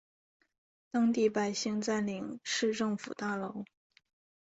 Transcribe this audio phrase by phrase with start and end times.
[0.89, 3.65] 当地百姓占领市政府大楼。